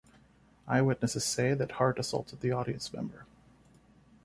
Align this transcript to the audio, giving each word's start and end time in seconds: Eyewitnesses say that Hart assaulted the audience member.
Eyewitnesses 0.67 1.23
say 1.23 1.53
that 1.53 1.73
Hart 1.73 1.99
assaulted 1.99 2.39
the 2.41 2.51
audience 2.51 2.91
member. 2.91 3.27